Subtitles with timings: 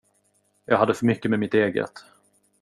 [0.65, 2.03] Jag hade för mycket med mitt eget.